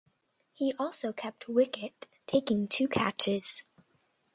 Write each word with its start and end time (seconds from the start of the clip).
He 0.55 0.73
also 0.79 1.13
kept 1.13 1.47
wicket, 1.47 2.07
taking 2.25 2.67
two 2.67 2.87
catches. 2.87 3.61